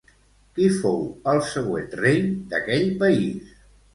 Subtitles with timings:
[0.53, 1.03] Qui fou
[1.33, 2.19] el següent rei
[2.53, 3.55] d'aquell país?